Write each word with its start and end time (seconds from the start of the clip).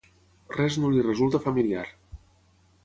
Res 0.53 0.77
no 0.85 0.91
li 0.95 1.03
resulta 1.09 1.43
familiar. 1.45 1.87